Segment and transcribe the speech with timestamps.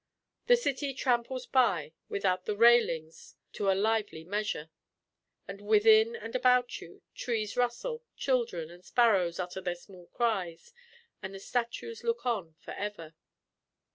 [0.47, 4.71] The city tramples by without the railings to a lively measure;
[5.47, 10.73] and within and about you, trees rustle, children and sparrows utter their small cries,
[11.21, 13.13] and the statues look on forever.